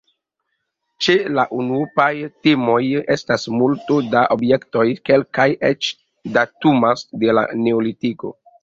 [1.07, 2.07] Ĉe la unuopaj
[2.47, 2.79] temoj
[3.17, 5.95] estas multo da objektoj; kelkaj eĉ
[6.41, 8.39] datumas de la neolitiko.